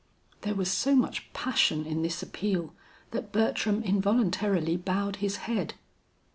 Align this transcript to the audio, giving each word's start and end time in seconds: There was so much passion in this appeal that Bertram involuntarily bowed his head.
There 0.41 0.55
was 0.55 0.71
so 0.71 0.95
much 0.95 1.31
passion 1.31 1.85
in 1.85 2.01
this 2.01 2.23
appeal 2.23 2.73
that 3.11 3.31
Bertram 3.31 3.83
involuntarily 3.83 4.75
bowed 4.75 5.17
his 5.17 5.35
head. 5.45 5.75